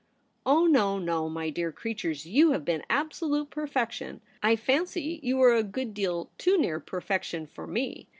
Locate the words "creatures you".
1.71-2.53